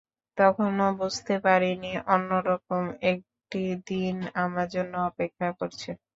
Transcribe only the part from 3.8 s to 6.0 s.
দিন আমার জন্য অপেক্ষা করছে।